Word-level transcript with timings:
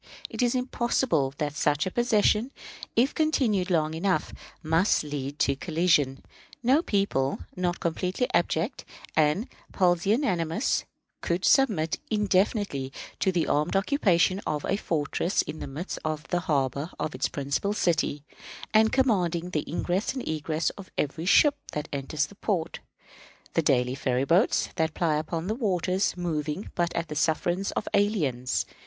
It 0.31 0.41
is 0.41 0.55
impossible 0.55 1.29
but 1.29 1.37
that 1.37 1.55
such 1.55 1.85
a 1.85 1.91
possession, 1.91 2.49
if 2.95 3.13
continued 3.13 3.69
long 3.69 3.93
enough, 3.93 4.33
must 4.63 5.03
lead 5.03 5.37
to 5.37 5.55
collision. 5.55 6.23
No 6.63 6.81
people, 6.81 7.37
not 7.55 7.79
completely 7.79 8.27
abject 8.33 8.83
and 9.15 9.47
pusillanimous, 9.73 10.85
could 11.21 11.45
submit, 11.45 11.99
indefinitely, 12.09 12.91
to 13.19 13.31
the 13.31 13.45
armed 13.45 13.75
occupation 13.75 14.41
of 14.47 14.65
a 14.65 14.75
fortress 14.75 15.43
in 15.43 15.59
the 15.59 15.67
midst 15.67 15.99
of 16.03 16.27
the 16.29 16.39
harbor 16.39 16.89
of 16.99 17.13
its 17.13 17.29
principal 17.29 17.73
city, 17.73 18.23
and 18.73 18.91
commanding 18.91 19.51
the 19.51 19.63
ingress 19.69 20.15
and 20.15 20.27
egress 20.27 20.71
of 20.71 20.89
every 20.97 21.27
ship 21.27 21.57
that 21.73 21.87
enters 21.93 22.25
the 22.25 22.33
port, 22.33 22.79
the 23.53 23.61
daily 23.61 23.93
ferry 23.93 24.25
boats 24.25 24.69
that 24.77 24.95
ply 24.95 25.17
upon 25.17 25.45
the 25.45 25.53
waters 25.53 26.17
moving 26.17 26.71
but 26.73 26.91
at 26.95 27.07
the 27.07 27.15
sufferance 27.15 27.69
of 27.73 27.87
aliens. 27.93 28.65